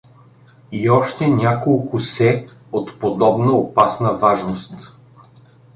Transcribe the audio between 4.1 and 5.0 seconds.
важност.